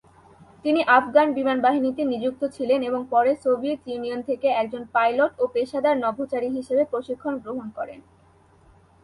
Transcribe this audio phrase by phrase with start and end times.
[0.65, 5.95] তিনি আফগান বিমান বাহিনীতে নিযুক্ত ছিলেন এবং পরে সোভিয়েত ইউনিয়ন থেকে একজন পাইলট ও পেশাদার
[5.97, 7.99] নভোচারী হিসেবে প্রশিক্ষণ গ্রহণ করেন।